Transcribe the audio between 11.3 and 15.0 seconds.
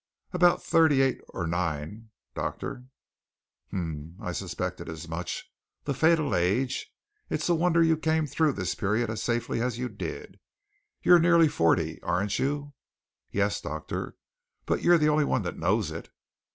forty, aren't you?" "Yes, doctor, but you're